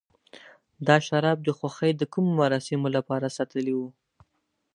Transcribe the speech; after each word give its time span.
دا 0.87 0.95
شراب 1.07 1.37
د 1.43 1.49
خوښۍ 1.57 1.91
د 1.97 2.03
کومو 2.13 2.31
مراسمو 2.41 2.87
لپاره 2.97 3.33
ساتلي 3.37 3.73
و. 3.79 3.81